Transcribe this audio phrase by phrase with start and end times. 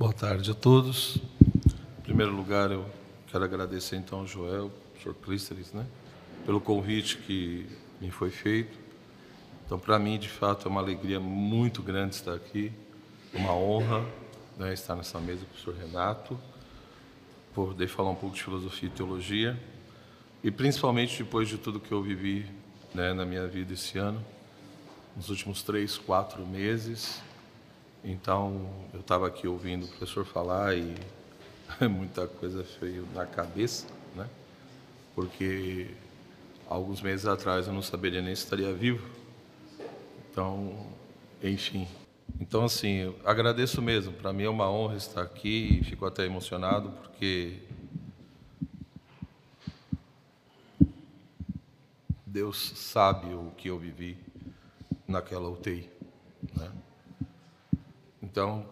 [0.00, 1.18] Boa tarde a todos.
[1.98, 2.86] Em primeiro lugar, eu
[3.30, 5.84] quero agradecer então ao Joel, ao professor Clísteres, né,
[6.46, 7.66] pelo convite que
[8.00, 8.78] me foi feito.
[9.66, 12.72] Então, para mim, de fato, é uma alegria muito grande estar aqui,
[13.34, 14.02] uma honra
[14.56, 16.40] né, estar nessa mesa com o professor Renato,
[17.54, 19.62] poder falar um pouco de filosofia e teologia,
[20.42, 22.46] e principalmente depois de tudo que eu vivi
[22.94, 24.24] né, na minha vida esse ano,
[25.14, 27.20] nos últimos três, quatro meses.
[28.02, 30.94] Então, eu estava aqui ouvindo o professor falar e
[31.88, 33.86] muita coisa veio na cabeça,
[34.16, 34.26] né?
[35.14, 35.90] Porque
[36.66, 39.06] alguns meses atrás eu não saberia nem se estaria vivo.
[40.30, 40.86] Então,
[41.42, 41.86] enfim.
[42.40, 44.12] Então, assim, agradeço mesmo.
[44.14, 47.58] Para mim é uma honra estar aqui e fico até emocionado porque
[52.24, 54.16] Deus sabe o que eu vivi
[55.06, 55.86] naquela UTI.
[56.56, 56.70] Né?
[58.30, 58.64] Então,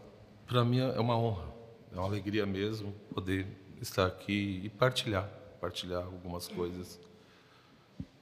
[0.46, 1.52] para mim é uma honra,
[1.92, 3.44] é uma alegria mesmo poder
[3.82, 5.28] estar aqui e partilhar,
[5.60, 7.00] partilhar algumas coisas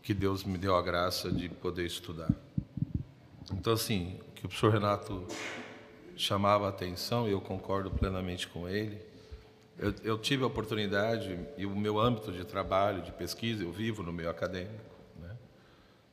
[0.02, 2.30] que Deus me deu a graça de poder estudar.
[3.52, 5.26] Então, assim, o que o professor Renato
[6.16, 8.98] chamava a atenção, e eu concordo plenamente com ele,
[9.78, 14.02] eu, eu tive a oportunidade, e o meu âmbito de trabalho, de pesquisa, eu vivo
[14.02, 14.96] no meio acadêmico,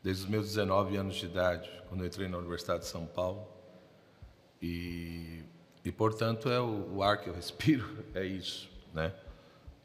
[0.03, 3.52] desde os meus 19 anos de idade, quando eu entrei na Universidade de São Paulo.
[4.64, 5.44] E,
[5.83, 9.14] e portanto, é o, o ar que eu respiro, é isso, né?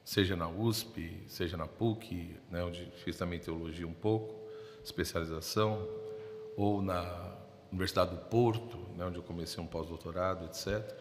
[0.05, 4.35] Seja na USP, seja na PUC, né, onde fiz também teologia um pouco,
[4.83, 5.87] especialização,
[6.57, 7.35] ou na
[7.70, 10.97] Universidade do Porto, né, onde eu comecei um pós-doutorado, etc.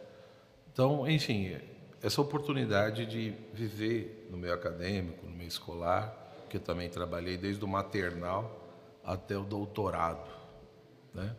[0.73, 1.56] Então, enfim,
[2.02, 6.14] essa oportunidade de viver no meio acadêmico, no meio escolar,
[6.50, 8.59] que eu também trabalhei desde o maternal
[9.03, 10.30] até o doutorado.
[11.14, 11.34] Né?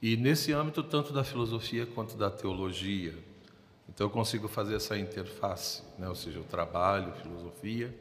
[0.00, 3.14] E nesse âmbito, tanto da filosofia quanto da teologia.
[3.88, 6.08] Então, eu consigo fazer essa interface, né?
[6.08, 7.94] ou seja, eu trabalho filosofia,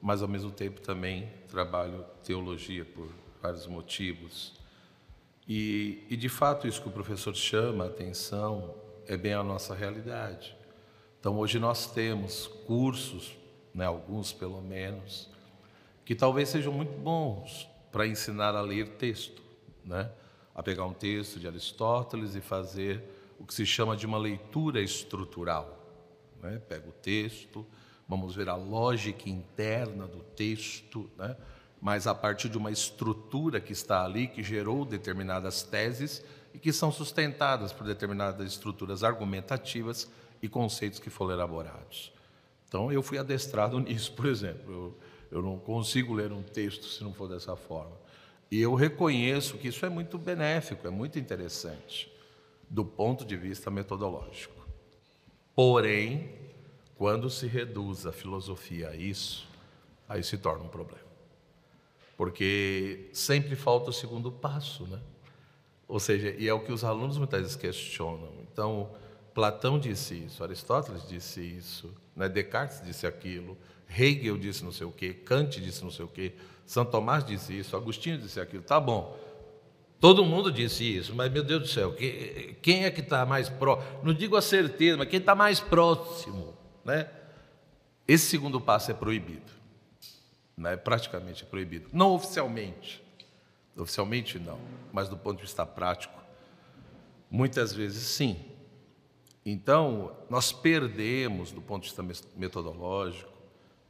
[0.00, 3.08] mas ao mesmo tempo também trabalho teologia por
[3.42, 4.54] vários motivos.
[5.48, 8.74] E, e de fato, isso que o professor chama a atenção
[9.06, 10.56] é bem a nossa realidade.
[11.18, 13.36] Então, hoje nós temos cursos,
[13.74, 15.28] né, alguns pelo menos,
[16.04, 19.42] que talvez sejam muito bons, para ensinar a ler texto,
[19.84, 20.10] né?
[20.54, 23.02] A pegar um texto de Aristóteles e fazer
[23.38, 25.78] o que se chama de uma leitura estrutural.
[26.42, 26.60] Né?
[26.68, 27.66] Pega o texto,
[28.08, 31.36] vamos ver a lógica interna do texto, né?
[31.80, 36.24] mas a partir de uma estrutura que está ali, que gerou determinadas teses
[36.54, 40.08] e que são sustentadas por determinadas estruturas argumentativas
[40.42, 42.12] e conceitos que foram elaborados.
[42.68, 44.72] Então, eu fui adestrado nisso, por exemplo.
[45.30, 47.96] Eu, eu não consigo ler um texto se não for dessa forma.
[48.52, 52.12] E eu reconheço que isso é muito benéfico, é muito interessante,
[52.68, 54.68] do ponto de vista metodológico.
[55.54, 56.34] Porém,
[56.98, 59.48] quando se reduz a filosofia a isso,
[60.06, 61.00] aí se torna um problema.
[62.14, 65.00] Porque sempre falta o segundo passo, né?
[65.88, 68.34] Ou seja, e é o que os alunos muitas vezes questionam.
[68.42, 68.90] Então,
[69.32, 72.28] Platão disse isso, Aristóteles disse isso, né?
[72.28, 73.56] Descartes disse aquilo,
[73.96, 76.32] Hegel disse não sei o quê, Kant disse não sei o quê,
[76.66, 78.62] São Tomás disse isso, Agostinho disse aquilo.
[78.62, 79.18] Tá bom.
[80.00, 81.94] Todo mundo disse isso, mas meu Deus do céu,
[82.60, 84.00] quem é que está mais próximo?
[84.02, 87.08] Não digo a certeza, mas quem está mais próximo, né?
[88.08, 89.52] Esse segundo passo é proibido,
[90.56, 90.76] né?
[90.76, 91.88] praticamente é proibido.
[91.92, 93.00] Não oficialmente,
[93.76, 94.58] oficialmente não,
[94.92, 96.20] mas do ponto de vista prático,
[97.30, 98.36] muitas vezes sim.
[99.46, 102.04] Então, nós perdemos, do ponto de vista
[102.36, 103.31] metodológico,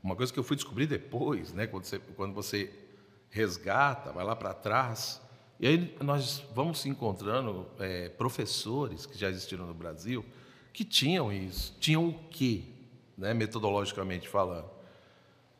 [0.02, 2.72] uma coisa que eu fui descobrir depois, né, quando, você, quando você
[3.30, 5.20] resgata, vai lá para trás,
[5.60, 10.24] e aí nós vamos se encontrando é, professores que já existiram no Brasil
[10.72, 11.76] que tinham isso.
[11.78, 12.64] Tinham o quê,
[13.16, 14.70] né, metodologicamente falando?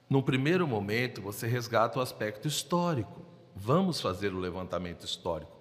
[0.08, 3.22] No primeiro momento, você resgata o aspecto histórico.
[3.54, 5.53] Vamos fazer o levantamento histórico.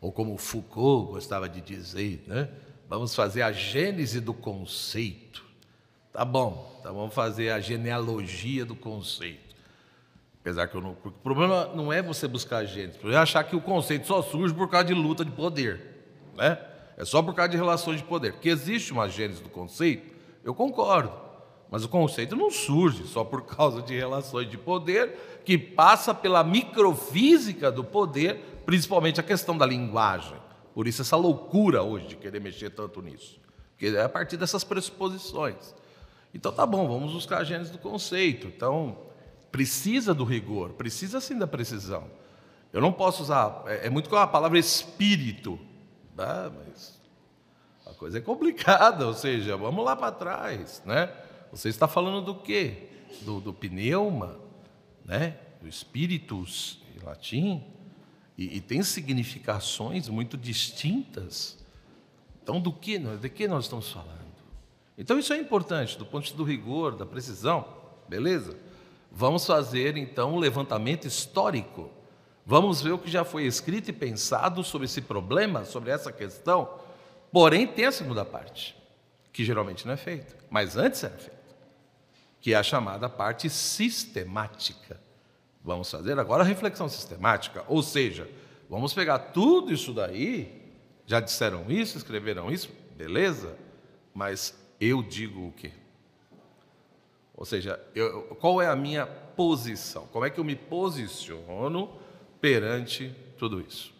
[0.00, 2.50] Ou como Foucault gostava de dizer, né?
[2.88, 5.44] vamos fazer a gênese do conceito.
[6.14, 9.56] Tá bom, então vamos fazer a genealogia do conceito.
[10.40, 10.92] Apesar que eu não.
[10.92, 14.22] O problema não é você buscar gênese, o problema é achar que o conceito só
[14.22, 15.80] surge por causa de luta de poder.
[16.36, 16.56] Né?
[16.96, 18.34] É só por causa de relações de poder.
[18.34, 20.14] Que existe uma gênese do conceito,
[20.44, 21.12] eu concordo.
[21.68, 26.44] Mas o conceito não surge só por causa de relações de poder, que passa pela
[26.44, 30.36] microfísica do poder, principalmente a questão da linguagem.
[30.72, 33.40] Por isso, essa loucura hoje de querer mexer tanto nisso.
[33.72, 35.74] Porque é a partir dessas pressuposições.
[36.34, 38.48] Então tá bom, vamos buscar a gênese do conceito.
[38.48, 38.98] Então,
[39.52, 42.10] precisa do rigor, precisa sim da precisão.
[42.72, 45.58] Eu não posso usar, é, é muito com a palavra espírito,
[46.16, 46.50] né?
[46.56, 47.00] mas
[47.86, 51.08] A coisa é complicada, ou seja, vamos lá para trás, né?
[51.52, 52.88] Você está falando do quê?
[53.22, 54.40] Do, do pneuma,
[55.04, 55.38] né?
[55.62, 57.62] Do espíritus em latim,
[58.36, 61.56] e, e, tem significações muito distintas.
[62.42, 64.23] Então, do que, de que nós estamos falando?
[64.96, 67.66] Então, isso é importante do ponto de vista do rigor, da precisão,
[68.08, 68.56] beleza?
[69.10, 71.90] Vamos fazer então um levantamento histórico.
[72.46, 76.78] Vamos ver o que já foi escrito e pensado sobre esse problema, sobre essa questão.
[77.32, 78.76] Porém, tem a segunda parte,
[79.32, 81.56] que geralmente não é feita, mas antes era feita,
[82.40, 85.00] que é a chamada parte sistemática.
[85.64, 88.28] Vamos fazer agora a reflexão sistemática, ou seja,
[88.68, 90.62] vamos pegar tudo isso daí,
[91.06, 93.56] já disseram isso, escreveram isso, beleza,
[94.12, 95.72] mas eu digo o quê?
[97.36, 100.06] Ou seja, eu, qual é a minha posição?
[100.06, 101.90] Como é que eu me posiciono
[102.40, 103.92] perante tudo isso?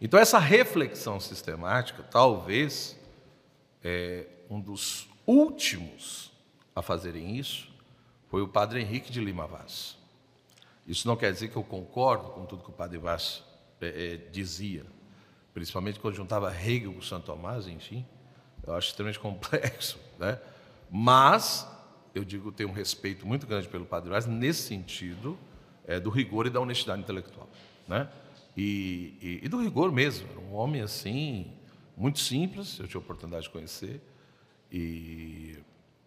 [0.00, 2.98] Então, essa reflexão sistemática, talvez
[3.84, 6.32] é, um dos últimos
[6.74, 7.70] a fazerem isso
[8.28, 9.96] foi o padre Henrique de Lima Vaz.
[10.86, 13.44] Isso não quer dizer que eu concordo com tudo que o padre Vaz
[13.80, 14.84] é, é, dizia,
[15.52, 18.04] principalmente quando juntava Hegel com Santo Tomás, enfim,
[18.66, 20.38] eu acho extremamente complexo, né?
[20.90, 21.66] Mas
[22.14, 25.38] eu digo, tenho um respeito muito grande pelo Padre Vaz nesse sentido
[25.86, 27.48] é, do rigor e da honestidade intelectual,
[27.88, 28.08] né?
[28.56, 31.50] E, e, e, do rigor mesmo, era um homem assim
[31.96, 34.02] muito simples, eu tive a oportunidade de conhecer
[34.70, 35.58] e,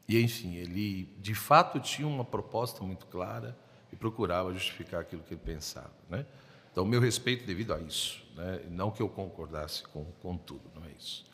[0.08, 3.58] e enfim, ele de fato tinha uma proposta muito clara
[3.92, 6.26] e procurava justificar aquilo que ele pensava, né?
[6.72, 8.60] Então, meu respeito devido a isso, né?
[8.70, 11.26] não que eu concordasse com, com tudo, não é isso.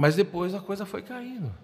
[0.00, 1.54] Mas depois a coisa foi caindo.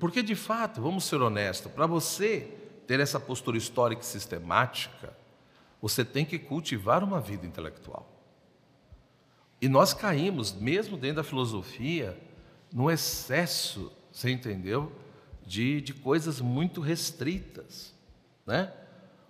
[0.00, 2.48] Porque, de fato, vamos ser honestos, para você
[2.86, 5.14] ter essa postura histórica e sistemática,
[5.78, 8.10] você tem que cultivar uma vida intelectual.
[9.60, 12.18] E nós caímos, mesmo dentro da filosofia,
[12.72, 14.90] no excesso, você entendeu?
[15.46, 17.92] De, de coisas muito restritas.
[18.46, 18.72] Né?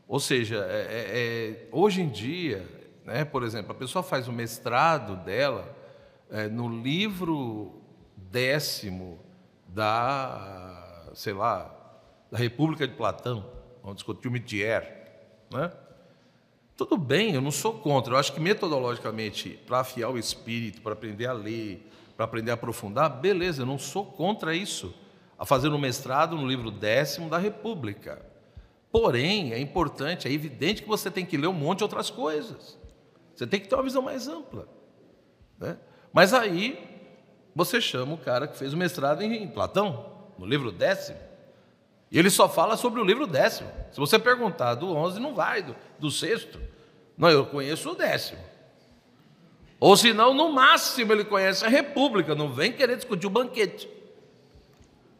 [0.07, 2.65] Ou seja, é, é, é hoje em dia,
[3.05, 5.82] né, por exemplo, a pessoa faz o mestrado dela
[6.33, 7.83] é, no livro
[8.17, 9.21] décimo
[9.69, 11.71] da, sei lá,
[12.31, 13.45] da República de Platão,
[13.85, 15.13] onde discutiu Mitier,
[15.53, 15.71] né?
[16.75, 18.15] Tudo bem, eu não sou contra.
[18.15, 21.87] Eu acho que metodologicamente, para afiar o espírito, para aprender a ler,
[22.17, 24.95] para aprender a aprofundar, beleza, eu não sou contra isso.
[25.39, 28.25] A fazer um mestrado no livro décimo da República.
[28.91, 32.79] Porém, é importante, é evidente que você tem que ler um monte de outras coisas.
[33.35, 34.67] Você tem que ter uma visão mais ampla.
[35.59, 35.77] Né?
[36.13, 36.79] Mas aí
[37.55, 41.19] você chama o cara que fez o mestrado em Platão, no livro décimo,
[42.11, 43.71] e ele só fala sobre o livro décimo.
[43.91, 46.61] Se você perguntar do 11, não vai, do, do sexto.
[47.17, 48.41] Não, eu conheço o décimo.
[49.81, 53.89] Ou senão, no máximo, ele conhece a República, não vem querer discutir o banquete.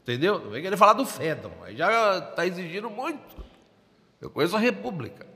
[0.03, 0.39] Entendeu?
[0.39, 3.43] Não vem querer falar do Fédon, aí já está exigindo muito.
[4.21, 5.27] Eu conheço a República.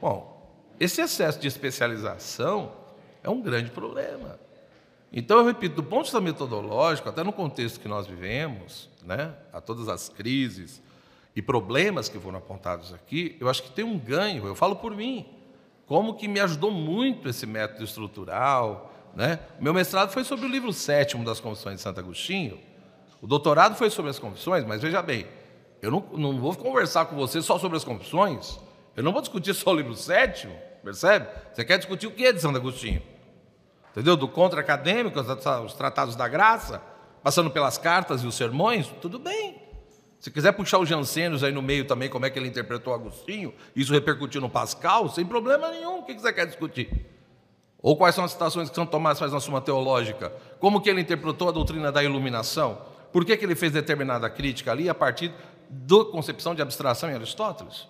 [0.00, 0.50] Bom,
[0.80, 2.72] esse excesso de especialização
[3.22, 4.40] é um grande problema.
[5.12, 9.34] Então, eu repito, do ponto de vista metodológico, até no contexto que nós vivemos, né,
[9.52, 10.82] a todas as crises
[11.34, 14.94] e problemas que foram apontados aqui, eu acho que tem um ganho, eu falo por
[14.94, 15.26] mim,
[15.86, 18.92] como que me ajudou muito esse método estrutural.
[19.14, 19.38] Né?
[19.60, 22.58] Meu mestrado foi sobre o livro sétimo das Confissões de Santo Agostinho,
[23.20, 25.26] o doutorado foi sobre as confissões, mas veja bem,
[25.80, 28.58] eu não, não vou conversar com você só sobre as confissões,
[28.94, 30.54] eu não vou discutir só o livro sétimo,
[30.84, 31.26] percebe?
[31.52, 33.02] Você quer discutir o que é de Santo Agostinho?
[33.96, 34.14] Entendeu?
[34.14, 36.82] Do contra-acadêmico, os tratados da graça,
[37.22, 39.56] passando pelas cartas e os sermões, tudo bem.
[40.20, 43.54] Se quiser puxar os Jansênios aí no meio também, como é que ele interpretou Agostinho,
[43.74, 46.00] isso repercutiu no Pascal, sem problema nenhum.
[46.00, 47.06] O que você quer discutir?
[47.80, 50.30] Ou quais são as citações que São Tomás faz na Suma Teológica?
[50.58, 52.78] Como que ele interpretou a doutrina da iluminação?
[53.12, 55.32] Por que, que ele fez determinada crítica ali a partir
[55.70, 57.86] da concepção de abstração em Aristóteles?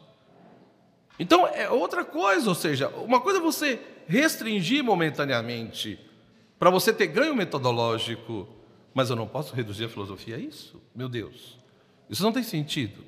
[1.19, 5.99] Então, é outra coisa, ou seja, uma coisa é você restringir momentaneamente
[6.59, 8.49] para você ter ganho metodológico,
[8.93, 10.81] mas eu não posso reduzir a filosofia a isso?
[10.95, 11.59] Meu Deus,
[12.09, 13.05] isso não tem sentido,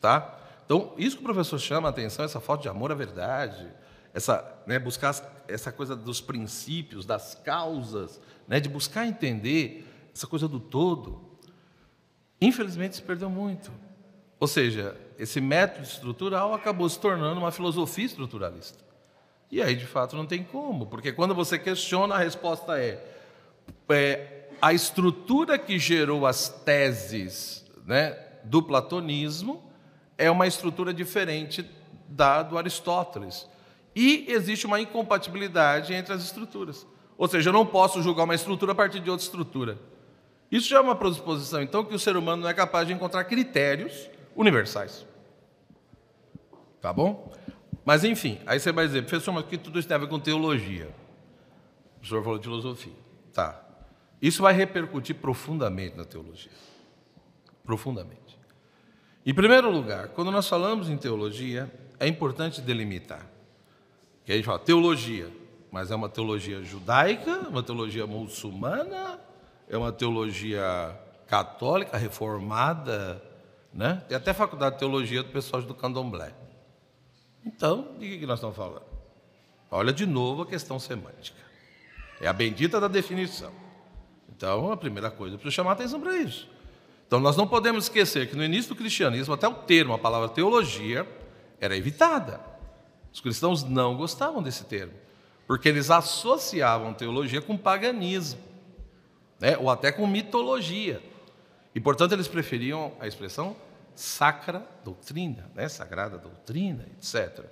[0.00, 0.38] tá?
[0.64, 3.66] Então, isso que o professor chama a atenção, essa falta de amor à verdade,
[4.14, 10.46] essa, né, buscar essa coisa dos princípios, das causas, né, de buscar entender essa coisa
[10.46, 11.20] do todo,
[12.40, 13.72] infelizmente se perdeu muito.
[14.38, 18.78] Ou seja, esse método estrutural acabou se tornando uma filosofia estruturalista.
[19.52, 23.00] E aí, de fato, não tem como, porque quando você questiona, a resposta é,
[23.88, 29.62] é a estrutura que gerou as teses né, do platonismo
[30.18, 31.64] é uma estrutura diferente
[32.08, 33.48] da do Aristóteles.
[33.94, 36.84] E existe uma incompatibilidade entre as estruturas.
[37.16, 39.78] Ou seja, eu não posso julgar uma estrutura a partir de outra estrutura.
[40.50, 43.22] Isso já é uma predisposição, então, que o ser humano não é capaz de encontrar
[43.22, 45.11] critérios universais.
[46.82, 47.32] Tá bom?
[47.84, 50.08] Mas, enfim, aí você vai dizer, professor, mas o que tudo isso tem a ver
[50.08, 50.88] com teologia?
[51.96, 52.92] O professor falou de filosofia.
[53.32, 53.64] Tá.
[54.20, 56.50] Isso vai repercutir profundamente na teologia.
[57.64, 58.36] Profundamente.
[59.24, 63.24] Em primeiro lugar, quando nós falamos em teologia, é importante delimitar.
[64.24, 65.30] Que a gente fala teologia,
[65.70, 69.20] mas é uma teologia judaica, uma teologia muçulmana,
[69.68, 70.98] é uma teologia
[71.28, 73.22] católica, reformada,
[73.72, 74.02] né?
[74.08, 76.34] Tem até faculdade de teologia do pessoal do candomblé.
[77.44, 78.84] Então, de que nós estamos falando?
[79.70, 81.40] Olha de novo a questão semântica.
[82.20, 83.52] É a bendita da definição.
[84.28, 86.48] Então, a primeira coisa, eu preciso chamar a atenção para isso.
[87.06, 90.28] Então, nós não podemos esquecer que no início do cristianismo, até o termo, a palavra
[90.28, 91.06] teologia,
[91.60, 92.40] era evitada.
[93.12, 94.94] Os cristãos não gostavam desse termo,
[95.46, 98.40] porque eles associavam teologia com paganismo,
[99.38, 99.56] né?
[99.58, 101.02] ou até com mitologia.
[101.74, 103.56] E, portanto, eles preferiam a expressão
[103.94, 105.68] sacra doutrina, né?
[105.68, 107.44] sagrada doutrina, etc.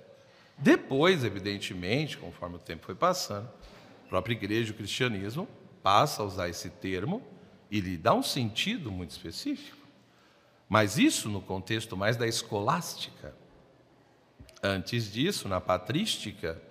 [0.57, 3.49] Depois, evidentemente, conforme o tempo foi passando,
[4.05, 5.47] a própria igreja, o cristianismo,
[5.81, 7.21] passa a usar esse termo
[7.69, 9.77] e lhe dá um sentido muito específico.
[10.69, 13.33] Mas isso no contexto mais da escolástica.
[14.63, 16.61] Antes disso, na patrística,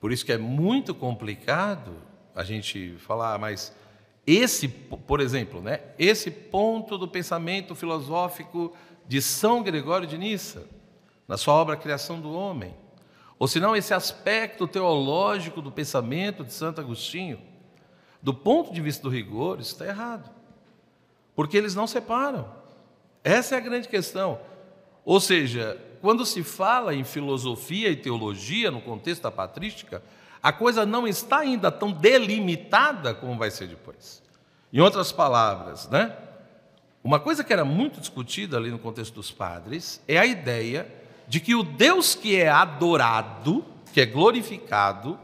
[0.00, 1.94] por isso que é muito complicado
[2.34, 3.76] a gente falar, mas
[4.26, 8.74] esse, por exemplo, né, esse ponto do pensamento filosófico
[9.10, 10.68] de São Gregório de Nissa,
[11.26, 12.72] na sua obra Criação do Homem,
[13.40, 17.40] ou senão esse aspecto teológico do pensamento de Santo Agostinho,
[18.22, 20.30] do ponto de vista do rigor, isso está errado,
[21.34, 22.54] porque eles não separam.
[23.24, 24.38] Essa é a grande questão.
[25.04, 30.04] Ou seja, quando se fala em filosofia e teologia no contexto da patrística,
[30.40, 34.22] a coisa não está ainda tão delimitada como vai ser depois.
[34.72, 36.16] Em outras palavras, né?
[37.02, 40.86] Uma coisa que era muito discutida ali no contexto dos padres é a ideia
[41.26, 45.18] de que o Deus que é adorado, que é glorificado,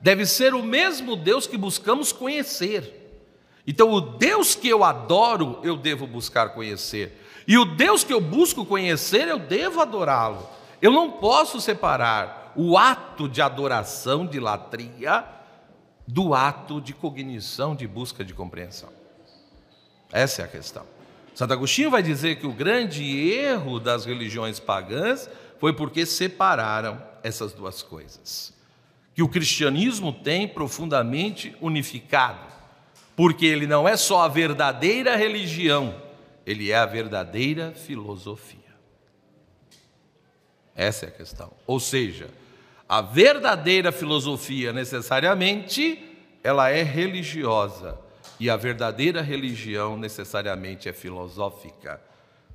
[0.00, 2.94] deve ser o mesmo Deus que buscamos conhecer.
[3.66, 7.22] Então, o Deus que eu adoro, eu devo buscar conhecer.
[7.46, 10.48] E o Deus que eu busco conhecer, eu devo adorá-lo.
[10.80, 15.24] Eu não posso separar o ato de adoração, de latria,
[16.06, 18.88] do ato de cognição, de busca de compreensão.
[20.10, 20.97] Essa é a questão.
[21.38, 25.30] Santo Agostinho vai dizer que o grande erro das religiões pagãs
[25.60, 28.52] foi porque separaram essas duas coisas.
[29.14, 32.44] Que o cristianismo tem profundamente unificado,
[33.14, 35.94] porque ele não é só a verdadeira religião,
[36.44, 38.74] ele é a verdadeira filosofia.
[40.74, 41.52] Essa é a questão.
[41.68, 42.30] Ou seja,
[42.88, 46.02] a verdadeira filosofia necessariamente
[46.42, 48.07] ela é religiosa
[48.40, 52.00] e a verdadeira religião necessariamente é filosófica.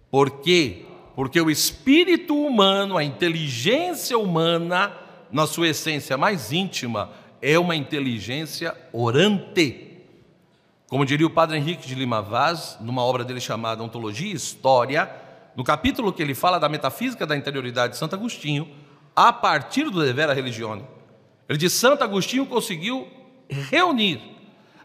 [0.09, 0.85] Por quê?
[1.15, 4.93] Porque o espírito humano, a inteligência humana,
[5.31, 7.11] na sua essência mais íntima,
[7.41, 9.91] é uma inteligência orante.
[10.87, 15.11] Como diria o padre Henrique de Lima Vaz, numa obra dele chamada Ontologia e História,
[15.55, 18.67] no capítulo que ele fala da metafísica da interioridade de Santo Agostinho,
[19.15, 20.83] a partir do Devera Religione,
[21.47, 23.07] ele diz: Santo Agostinho conseguiu
[23.49, 24.32] reunir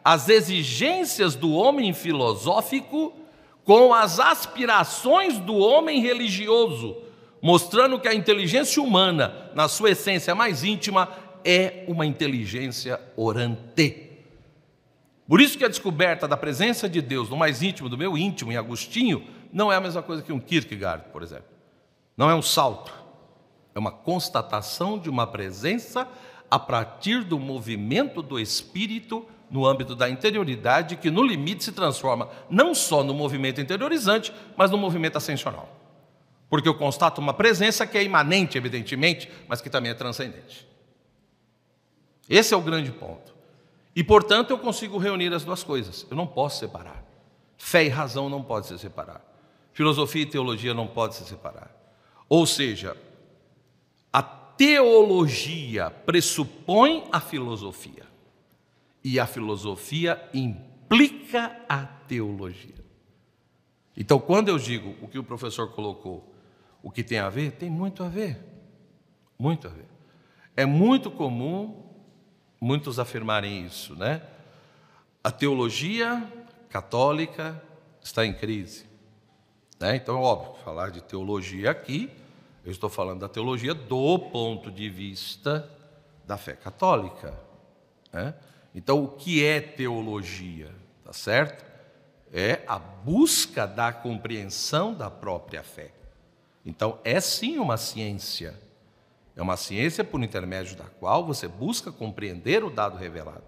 [0.05, 3.15] as exigências do homem filosófico
[3.65, 6.97] com as aspirações do homem religioso,
[7.43, 11.09] mostrando que a inteligência humana, na sua essência mais íntima,
[11.45, 14.09] é uma inteligência orante.
[15.29, 18.51] Por isso que a descoberta da presença de Deus no mais íntimo do meu íntimo,
[18.51, 21.45] em Agostinho, não é a mesma coisa que um Kierkegaard, por exemplo.
[22.17, 22.93] Não é um salto,
[23.75, 26.09] é uma constatação de uma presença
[26.51, 32.29] a partir do movimento do espírito no âmbito da interioridade, que no limite se transforma
[32.51, 35.69] não só no movimento interiorizante, mas no movimento ascensional.
[36.49, 40.67] Porque eu constato uma presença que é imanente, evidentemente, mas que também é transcendente.
[42.29, 43.35] Esse é o grande ponto.
[43.95, 46.07] E, portanto, eu consigo reunir as duas coisas.
[46.11, 47.05] Eu não posso separar.
[47.57, 49.23] Fé e razão não podem se separar.
[49.73, 51.71] Filosofia e teologia não podem se separar.
[52.29, 52.97] Ou seja,
[54.13, 58.09] a teologia pressupõe a filosofia
[59.09, 62.75] e a filosofia implica a teologia.
[63.97, 66.35] Então, quando eu digo o que o professor colocou,
[66.83, 68.39] o que tem a ver, tem muito a ver.
[69.39, 69.87] Muito a ver.
[70.55, 71.87] É muito comum
[72.61, 74.21] muitos afirmarem isso, né?
[75.25, 76.23] A teologia
[76.69, 77.63] católica
[78.03, 78.85] está em crise.
[79.81, 79.97] Né?
[79.97, 82.11] Então, é óbvio, falar de teologia aqui,
[82.63, 85.67] eu estou falando da teologia do ponto de vista
[86.27, 87.33] da fé católica.
[88.13, 88.35] Né?
[88.79, 90.73] Então, o que é teologia?
[91.05, 91.67] Tá certo?
[92.33, 95.91] É a busca da compreensão da própria fé.
[96.65, 98.57] Então, é sim uma ciência.
[99.35, 103.43] É uma ciência por intermédio da qual você busca compreender o dado revelado,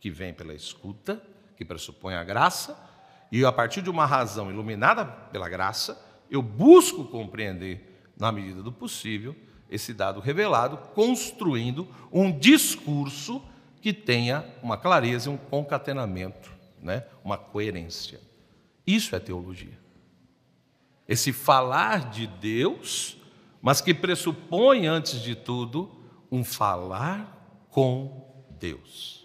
[0.00, 1.22] que vem pela escuta,
[1.56, 2.76] que pressupõe a graça,
[3.30, 5.96] e a partir de uma razão iluminada pela graça,
[6.28, 9.36] eu busco compreender, na medida do possível,
[9.70, 13.40] esse dado revelado, construindo um discurso
[13.86, 16.50] que tenha uma clareza e um concatenamento,
[16.82, 17.04] né?
[17.22, 18.20] uma coerência.
[18.84, 19.78] Isso é teologia.
[21.08, 23.16] Esse falar de Deus,
[23.62, 25.88] mas que pressupõe, antes de tudo,
[26.32, 28.26] um falar com
[28.58, 29.24] Deus.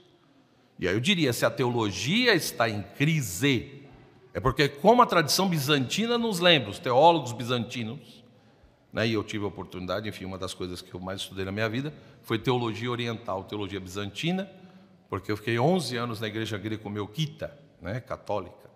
[0.77, 3.82] E aí eu diria: se a teologia está em crise,
[4.32, 8.24] é porque, como a tradição bizantina nos lembra, os teólogos bizantinos,
[8.94, 11.51] né, e eu tive a oportunidade, enfim, uma das coisas que eu mais estudei na
[11.51, 11.91] minha vida
[12.24, 14.50] foi teologia oriental, teologia bizantina,
[15.10, 18.70] porque eu fiquei 11 anos na igreja greco-melquita, né, católica.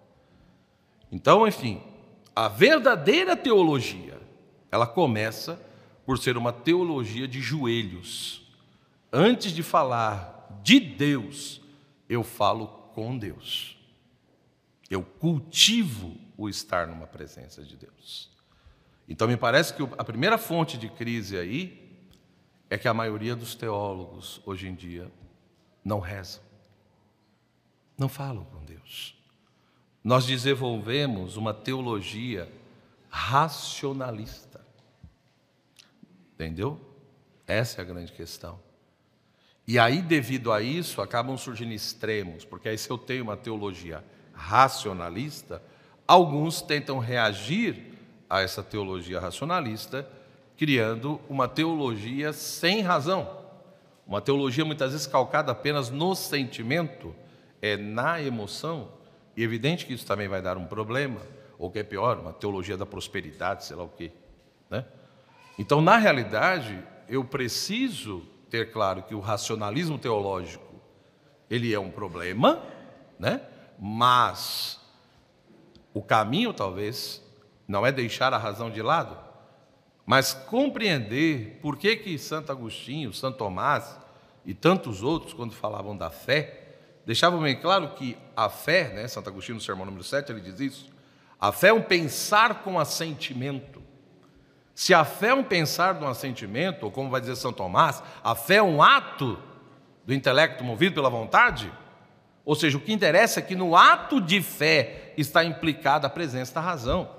[1.12, 1.82] Então, enfim,
[2.36, 4.20] a verdadeira teologia,
[4.72, 5.60] ela começa
[6.06, 8.46] por ser uma teologia de joelhos.
[9.12, 11.62] Antes de falar de Deus,
[12.10, 13.78] eu falo com Deus.
[14.90, 18.30] Eu cultivo o estar numa presença de Deus.
[19.08, 21.85] Então, me parece que a primeira fonte de crise aí
[22.70, 25.12] é que a maioria dos teólogos, hoje em dia,
[25.84, 26.42] não rezam,
[27.98, 29.16] não falam com Deus.
[30.04, 32.52] Nós desenvolvemos uma teologia
[33.10, 34.64] racionalista.
[36.34, 36.80] Entendeu?
[37.48, 38.60] Essa é a grande questão.
[39.68, 44.04] E aí, devido a isso, acabam surgindo extremos, porque aí, se eu tenho uma teologia
[44.34, 45.62] racionalista,
[46.08, 47.94] alguns tentam reagir
[48.30, 50.08] a essa teologia racionalista,
[50.58, 53.44] criando uma teologia sem razão.
[54.08, 57.16] Uma teologia muitas vezes calcada apenas no sentimento,
[57.62, 58.90] é na emoção,
[59.36, 61.20] e evidente que isso também vai dar um problema,
[61.58, 64.12] ou que é pior, uma teologia da prosperidade, sei lá o quê.
[64.70, 64.86] Né?
[65.58, 70.76] Então, na realidade, eu preciso ter claro que o racionalismo teológico
[71.50, 72.62] ele é um problema,
[73.20, 73.42] né?
[73.80, 74.80] mas
[75.94, 77.24] o caminho talvez
[77.68, 79.18] não é deixar a razão de lado,
[80.06, 83.98] mas compreender por que, que Santo Agostinho, Santo Tomás
[84.46, 89.30] e tantos outros, quando falavam da fé, deixavam bem claro que a fé, né, Santo
[89.30, 90.90] Agostinho no sermão número 7, ele diz isso,
[91.42, 93.82] a fé é um pensar com assentimento.
[94.76, 98.36] Se a fé é um pensar com assentimento, ou como vai dizer São Tomás, a
[98.36, 99.40] fé é um ato
[100.06, 101.72] do intelecto movido pela vontade,
[102.44, 106.54] ou seja, o que interessa é que no ato de fé está implicada a presença
[106.54, 107.10] da razão.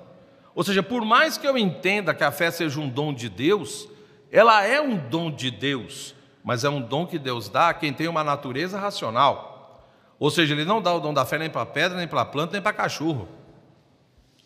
[0.57, 3.87] Ou seja, por mais que eu entenda que a fé seja um dom de Deus,
[4.33, 7.93] ela é um dom de Deus, mas é um dom que Deus dá a quem
[7.93, 9.85] tem uma natureza racional.
[10.19, 12.55] Ou seja, Ele não dá o dom da fé nem para pedra, nem para planta,
[12.55, 13.29] nem para cachorro.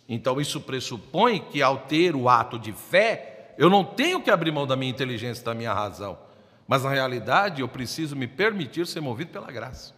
[0.08, 4.50] Então isso pressupõe que ao ter o ato de fé, eu não tenho que abrir
[4.50, 6.18] mão da minha inteligência, da minha razão,
[6.66, 9.94] mas na realidade eu preciso me permitir ser movido pela graça.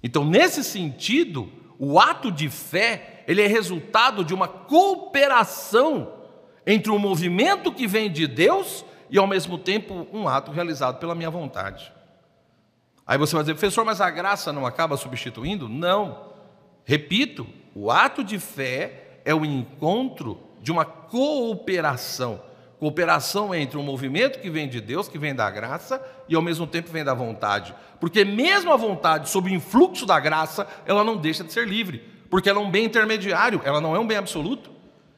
[0.00, 6.14] Então, nesse sentido, o ato de fé, ele é resultado de uma cooperação
[6.66, 11.14] entre um movimento que vem de Deus e ao mesmo tempo um ato realizado pela
[11.14, 11.92] minha vontade.
[13.06, 15.68] Aí você vai dizer, professor, mas a graça não acaba substituindo?
[15.68, 16.32] Não.
[16.84, 22.40] Repito, o ato de fé é o encontro de uma cooperação.
[22.78, 26.66] Cooperação entre um movimento que vem de Deus, que vem da graça, e ao mesmo
[26.66, 27.74] tempo vem da vontade.
[28.00, 32.16] Porque mesmo a vontade, sob o influxo da graça, ela não deixa de ser livre,
[32.30, 34.70] porque ela é um bem intermediário, ela não é um bem absoluto.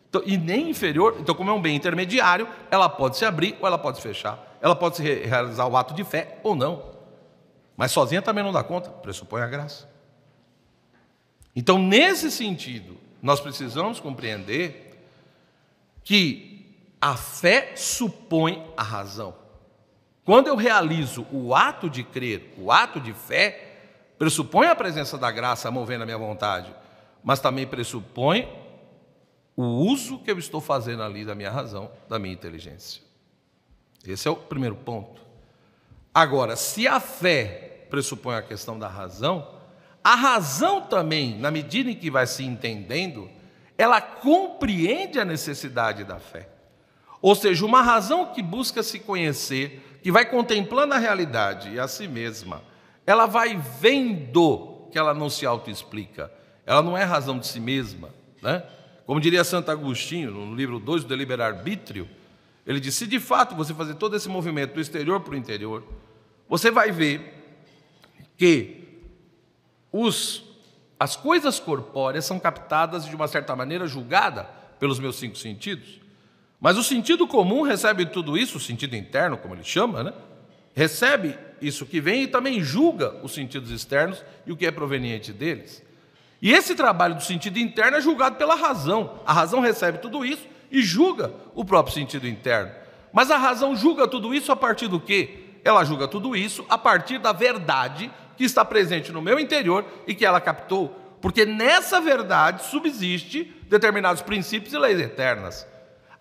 [0.09, 3.67] Então, e nem inferior, então, como é um bem intermediário, ela pode se abrir ou
[3.67, 4.39] ela pode se fechar.
[4.61, 6.83] Ela pode se realizar o ato de fé ou não.
[7.77, 9.89] Mas sozinha também não dá conta, pressupõe a graça.
[11.55, 15.01] Então, nesse sentido, nós precisamos compreender
[16.03, 16.51] que
[17.01, 19.35] a fé supõe a razão.
[20.25, 23.79] Quando eu realizo o ato de crer, o ato de fé,
[24.19, 26.75] pressupõe a presença da graça movendo a minha vontade,
[27.23, 28.49] mas também pressupõe
[29.57, 33.03] o uso que eu estou fazendo ali da minha razão, da minha inteligência.
[34.07, 35.21] Esse é o primeiro ponto.
[36.15, 39.47] Agora, se a fé pressupõe a questão da razão,
[40.03, 43.31] a razão também, na medida em que vai se entendendo,
[43.77, 46.49] ela compreende a necessidade da fé.
[47.21, 51.87] Ou seja, uma razão que busca se conhecer que vai contemplando a realidade e a
[51.87, 52.63] si mesma,
[53.07, 56.33] ela vai vendo que ela não se autoexplica,
[56.71, 58.11] ela não é razão de si mesma.
[58.41, 58.63] Né?
[59.05, 62.09] Como diria Santo Agostinho, no livro 2 do Deliber Arbítrio,
[62.65, 65.83] ele diz: se de fato você fazer todo esse movimento do exterior para o interior,
[66.49, 67.59] você vai ver
[68.39, 69.03] que
[69.91, 70.45] os,
[70.97, 74.45] as coisas corpóreas são captadas de uma certa maneira julgada
[74.79, 76.01] pelos meus cinco sentidos.
[76.61, 80.13] Mas o sentido comum recebe tudo isso, o sentido interno, como ele chama, né?
[80.73, 85.33] recebe isso que vem e também julga os sentidos externos e o que é proveniente
[85.33, 85.90] deles.
[86.43, 89.21] E esse trabalho do sentido interno é julgado pela razão.
[89.27, 92.71] A razão recebe tudo isso e julga o próprio sentido interno.
[93.13, 95.41] Mas a razão julga tudo isso a partir do quê?
[95.65, 100.15] Ela julga tudo isso a partir da verdade que está presente no meu interior e
[100.15, 100.89] que ela captou,
[101.21, 105.67] porque nessa verdade subsiste determinados princípios e leis eternas.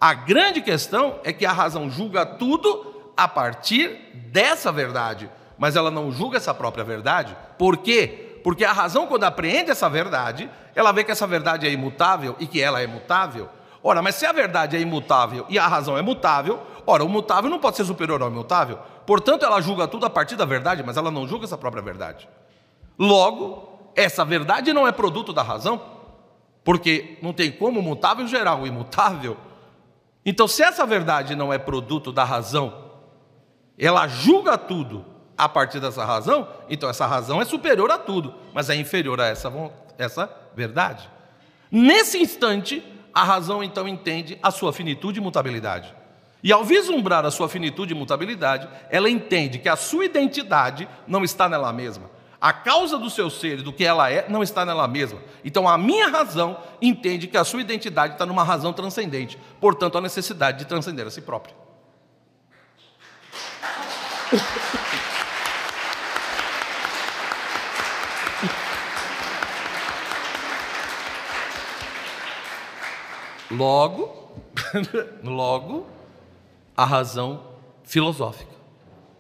[0.02, 3.98] A grande questão é que a razão julga tudo a partir
[4.32, 7.36] dessa verdade, mas ela não julga essa própria verdade.
[7.58, 8.29] Por quê?
[8.44, 12.48] Porque a razão, quando apreende essa verdade, ela vê que essa verdade é imutável e
[12.48, 13.50] que ela é mutável.
[13.84, 17.50] Ora, mas se a verdade é imutável e a razão é mutável, ora, o mutável
[17.50, 18.80] não pode ser superior ao imutável.
[19.06, 22.28] Portanto, ela julga tudo a partir da verdade, mas ela não julga essa própria verdade.
[22.98, 25.82] Logo, essa verdade não é produto da razão,
[26.64, 29.38] porque não tem como o mutável gerar o imutável.
[30.26, 32.74] Então, se essa verdade não é produto da razão,
[33.78, 35.06] ela julga tudo
[35.40, 39.26] a partir dessa razão, então essa razão é superior a tudo, mas é inferior a
[39.26, 39.50] essa,
[39.98, 41.10] essa verdade.
[41.72, 45.96] Nesse instante, a razão então entende a sua finitude e mutabilidade.
[46.44, 51.24] E ao vislumbrar a sua finitude e mutabilidade, ela entende que a sua identidade não
[51.24, 52.12] está nela mesma.
[52.42, 55.20] A causa do seu ser e do que ela é não está nela mesma.
[55.44, 59.40] Então a minha razão entende que a sua identidade está numa razão transcendente.
[59.62, 61.56] Portanto, a necessidade de transcender a si própria.
[73.52, 74.32] Logo,
[75.24, 75.88] logo,
[76.76, 77.44] a razão
[77.84, 78.54] filosófica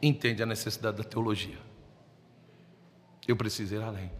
[0.01, 1.57] entende a necessidade da teologia.
[3.27, 4.11] Eu preciso ir além.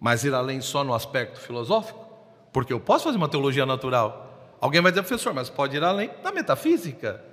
[0.00, 2.06] Mas ir além só no aspecto filosófico?
[2.52, 4.56] Porque eu posso fazer uma teologia natural.
[4.60, 7.24] Alguém vai dizer, professor, mas pode ir além da metafísica.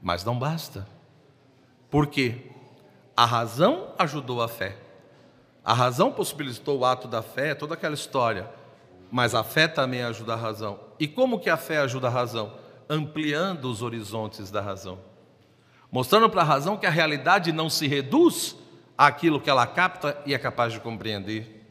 [0.00, 0.86] Mas não basta.
[1.90, 2.50] Por quê?
[3.16, 4.76] A razão ajudou a fé.
[5.64, 8.48] A razão possibilitou o ato da fé, toda aquela história.
[9.10, 10.78] Mas a fé também ajuda a razão.
[10.98, 12.52] E como que a fé ajuda a razão?
[12.88, 14.98] Ampliando os horizontes da razão.
[15.90, 18.56] Mostrando para a razão que a realidade não se reduz
[18.98, 21.64] àquilo que ela capta e é capaz de compreender.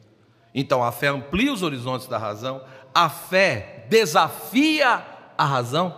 [0.54, 2.62] Então a fé amplia os horizontes da razão,
[2.94, 5.04] a fé desafia
[5.36, 5.94] a razão.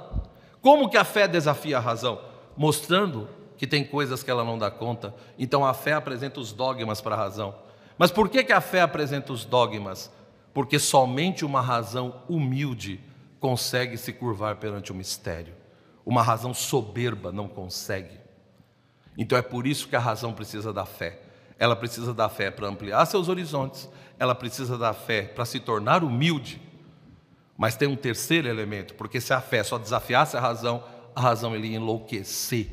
[0.61, 2.21] Como que a fé desafia a razão?
[2.57, 5.15] Mostrando que tem coisas que ela não dá conta.
[5.39, 7.55] Então a fé apresenta os dogmas para a razão.
[7.97, 10.11] Mas por que, que a fé apresenta os dogmas?
[10.59, 12.99] Porque somente uma razão humilde
[13.39, 15.55] consegue se curvar perante o mistério.
[16.05, 18.19] Uma razão soberba não consegue.
[19.17, 21.21] Então é por isso que a razão precisa da fé.
[21.61, 26.03] Ela precisa da fé para ampliar seus horizontes, ela precisa da fé para se tornar
[26.03, 26.61] humilde.
[27.57, 30.83] Mas tem um terceiro elemento, porque se a fé só desafiasse a razão,
[31.15, 32.67] a razão ele ia enlouquecer.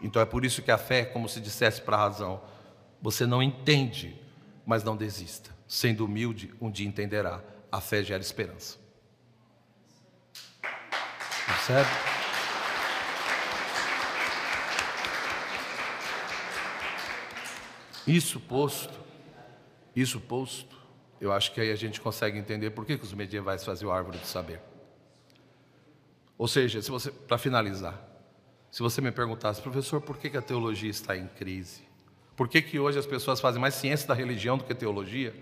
[0.00, 2.40] Então é por isso que a fé é como se dissesse para a razão:
[3.02, 4.16] você não entende,
[4.64, 5.55] mas não desista.
[5.66, 7.42] Sendo humilde, um dia entenderá.
[7.70, 8.78] A fé gera esperança.
[11.46, 11.88] Percebe?
[18.06, 18.94] Isso posto,
[19.94, 20.76] isso posto,
[21.20, 23.96] eu acho que aí a gente consegue entender por que, que os medievais faziam a
[23.96, 24.60] árvore do saber.
[26.38, 28.00] Ou seja, se você, para finalizar,
[28.70, 31.82] se você me perguntasse, professor, por que, que a teologia está em crise?
[32.36, 35.34] Por que, que hoje as pessoas fazem mais ciência da religião do que teologia?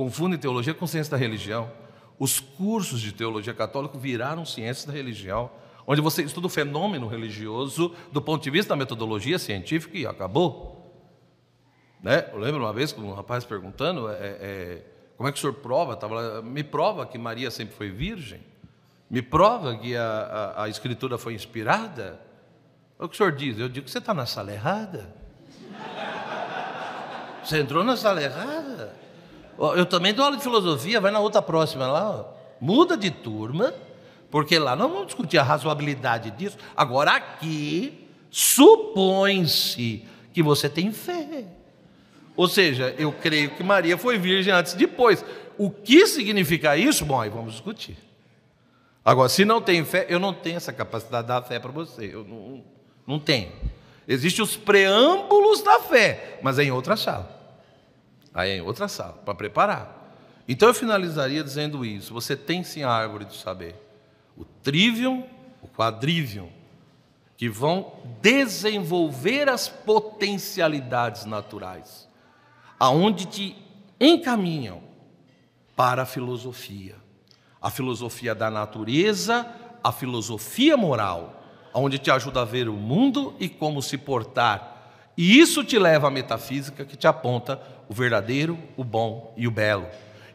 [0.00, 1.70] Confundem teologia com ciência da religião.
[2.18, 5.50] Os cursos de teologia católica viraram ciência da religião,
[5.86, 10.90] onde você estuda o fenômeno religioso do ponto de vista da metodologia científica e acabou.
[12.02, 12.30] Né?
[12.32, 14.82] Eu lembro uma vez com um rapaz perguntando é, é,
[15.18, 15.94] como é que o senhor prova?
[15.94, 18.40] Tava, me prova que Maria sempre foi virgem?
[19.10, 22.18] Me prova que a, a, a escritura foi inspirada?
[22.98, 23.58] O que o senhor diz?
[23.58, 25.14] Eu digo que você está na sala errada.
[27.44, 29.09] Você entrou na sala errada.
[29.60, 32.26] Eu também dou aula de filosofia, vai na outra próxima lá,
[32.58, 33.74] muda de turma,
[34.30, 36.56] porque lá não vamos discutir a razoabilidade disso.
[36.74, 41.44] Agora aqui supõe-se que você tem fé.
[42.36, 45.22] Ou seja, eu creio que Maria foi virgem antes e depois.
[45.58, 47.04] O que significa isso?
[47.04, 47.98] Bom, aí vamos discutir.
[49.04, 52.08] Agora, se não tem fé, eu não tenho essa capacidade de dar fé para você.
[52.10, 52.64] Eu não,
[53.06, 53.52] não tenho.
[54.08, 57.39] Existem os preâmbulos da fé, mas é em outra sala.
[58.32, 60.14] Aí é em outra sala, para preparar.
[60.48, 63.74] Então eu finalizaria dizendo isso: você tem sim a árvore do saber,
[64.36, 65.24] o trivium,
[65.62, 66.48] o quadrivium,
[67.36, 72.08] que vão desenvolver as potencialidades naturais,
[72.78, 73.56] aonde te
[74.00, 74.82] encaminham
[75.76, 76.96] para a filosofia.
[77.62, 79.46] A filosofia da natureza,
[79.84, 84.79] a filosofia moral, onde te ajuda a ver o mundo e como se portar.
[85.16, 89.50] E isso te leva à metafísica que te aponta o verdadeiro, o bom e o
[89.50, 89.86] belo.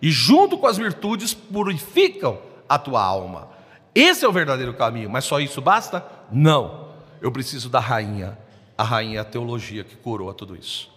[0.01, 3.49] E junto com as virtudes purificam a tua alma.
[3.93, 6.05] Esse é o verdadeiro caminho, mas só isso basta?
[6.31, 6.89] Não.
[7.21, 8.37] Eu preciso da rainha.
[8.77, 10.91] A rainha a teologia que coroa tudo isso.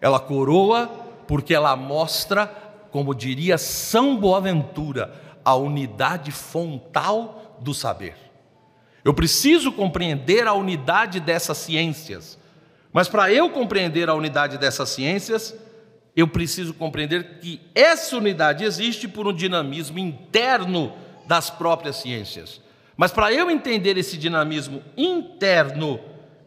[0.00, 0.86] Ela coroa
[1.26, 2.46] porque ela mostra,
[2.90, 5.14] como diria São Boaventura,
[5.44, 8.16] a unidade fontal do saber.
[9.04, 12.38] Eu preciso compreender a unidade dessas ciências.
[12.92, 15.54] Mas para eu compreender a unidade dessas ciências,
[16.16, 20.92] eu preciso compreender que essa unidade existe por um dinamismo interno
[21.26, 22.60] das próprias ciências.
[22.96, 26.00] Mas para eu entender esse dinamismo interno,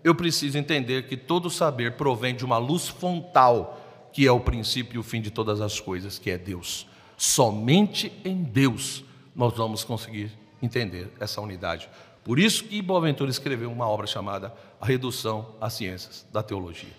[0.04, 4.96] eu preciso entender que todo saber provém de uma luz fontal, que é o princípio
[4.96, 6.86] e o fim de todas as coisas, que é Deus.
[7.16, 11.90] Somente em Deus nós vamos conseguir entender essa unidade.
[12.24, 16.94] Por isso que Boaventura escreveu uma obra chamada A Redução às Ciências da Teologia.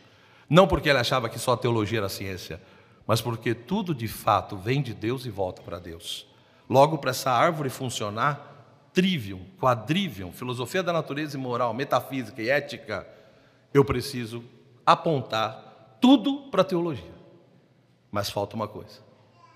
[0.48, 2.61] Não porque ele achava que só a teologia era ciência,
[3.06, 6.26] mas porque tudo de fato vem de Deus e volta para Deus.
[6.68, 13.06] Logo, para essa árvore funcionar, trivium, quadrivium, filosofia da natureza e moral, metafísica e ética,
[13.72, 14.44] eu preciso
[14.85, 17.14] apontar tudo para a teologia.
[18.11, 19.00] Mas falta uma coisa: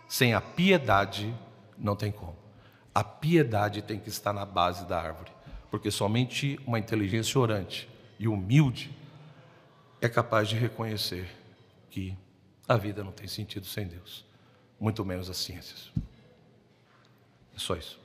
[0.08, 1.34] sem a piedade
[1.76, 2.36] não tem como.
[2.94, 5.30] A piedade tem que estar na base da árvore,
[5.70, 8.90] porque somente uma inteligência orante e humilde
[10.00, 11.28] é capaz de reconhecer
[11.90, 12.16] que
[12.68, 14.24] a vida não tem sentido sem Deus,
[14.78, 15.90] muito menos as ciências.
[17.54, 17.98] É só isso.